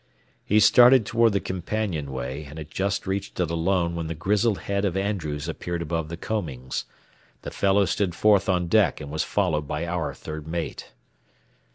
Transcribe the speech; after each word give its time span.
He 0.43 0.59
started 0.59 1.05
toward 1.05 1.33
the 1.33 1.39
companionway, 1.39 2.45
and 2.45 2.57
had 2.57 2.71
just 2.71 3.05
reached 3.05 3.39
it 3.39 3.51
alone 3.51 3.93
when 3.93 4.07
the 4.07 4.15
grizzled 4.15 4.61
head 4.61 4.83
of 4.83 4.97
Andrews 4.97 5.47
appeared 5.47 5.83
above 5.83 6.09
the 6.09 6.17
combings. 6.17 6.85
The 7.43 7.51
fellow 7.51 7.85
stood 7.85 8.15
forth 8.15 8.49
on 8.49 8.67
deck 8.67 8.99
and 8.99 9.11
was 9.11 9.21
followed 9.21 9.67
by 9.67 9.85
our 9.85 10.15
third 10.15 10.47
mate. 10.47 10.91